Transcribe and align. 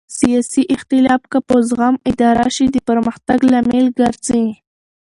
سیاسي 0.19 0.63
اختلاف 0.75 1.21
که 1.31 1.39
په 1.47 1.55
زغم 1.69 1.95
اداره 2.11 2.47
شي 2.55 2.65
د 2.71 2.77
پرمختګ 2.87 3.39
لامل 3.51 3.85
ګرځي 3.99 4.45